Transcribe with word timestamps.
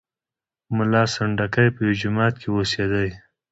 ملا 0.75 1.03
سنډکی 1.13 1.67
په 1.75 1.79
یوه 1.87 1.97
جومات 2.01 2.33
کې 2.41 2.47
اوسېدی. 2.51 3.09